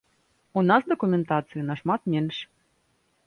У 0.59 0.63
нас 0.69 0.87
дакументацыі 0.93 1.67
нашмат 1.69 2.01
менш. 2.13 2.37